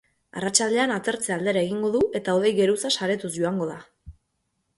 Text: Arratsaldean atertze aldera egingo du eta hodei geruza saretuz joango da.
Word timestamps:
Arratsaldean 0.39 0.93
atertze 0.95 1.35
aldera 1.35 1.63
egingo 1.67 1.91
du 1.99 2.01
eta 2.21 2.35
hodei 2.39 2.55
geruza 2.61 2.93
saretuz 2.97 3.33
joango 3.37 3.71
da. 3.75 3.79